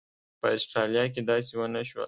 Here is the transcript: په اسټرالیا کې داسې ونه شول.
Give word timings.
په 0.39 0.47
اسټرالیا 0.55 1.03
کې 1.13 1.21
داسې 1.29 1.51
ونه 1.59 1.81
شول. 1.87 1.99